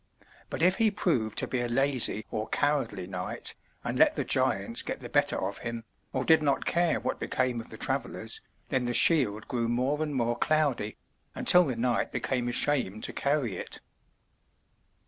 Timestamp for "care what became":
6.65-7.61